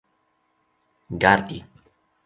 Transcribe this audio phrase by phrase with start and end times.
[1.21, 1.63] gardi